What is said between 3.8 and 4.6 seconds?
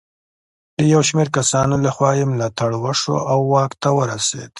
ته ورسېد.